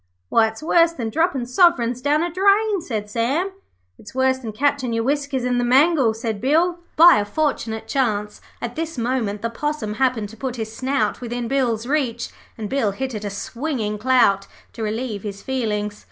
[0.29, 3.51] 'Why, it's worse than droppin' soverins down a drain,' said Sam.
[3.99, 6.79] 'It's worse than catchin' your whiskers in the mangle,' said Bill.
[6.95, 11.47] By a fortunate chance, at this moment the Possum happened to put his snout within
[11.47, 15.99] Bill's reach, and Bill hit it a swinging clout to relieve his feelings.